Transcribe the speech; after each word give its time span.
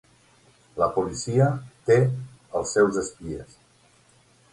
La 0.83 0.85
policia 0.95 1.49
té 1.89 1.97
els 2.61 2.73
seus 2.79 2.97
espies. 3.03 3.53